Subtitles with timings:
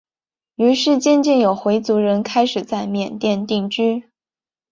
[0.55, 4.05] 于是渐渐有回族人开始在缅甸定居。